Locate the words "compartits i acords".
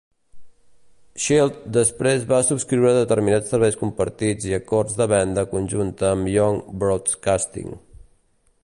3.83-4.99